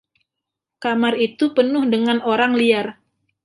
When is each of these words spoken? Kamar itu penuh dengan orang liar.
Kamar 0.83 1.13
itu 1.27 1.45
penuh 1.55 1.85
dengan 1.93 2.17
orang 2.33 2.51
liar. 2.59 2.87